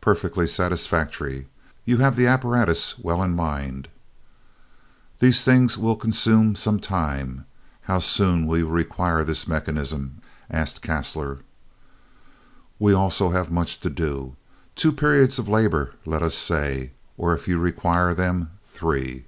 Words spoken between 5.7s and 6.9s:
will consume some